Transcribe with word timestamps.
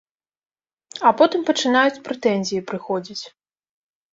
А 1.09 1.11
потым 1.19 1.45
пачынаюць 1.49 2.01
прэтэнзіі 2.07 2.65
прыходзіць. 2.73 3.23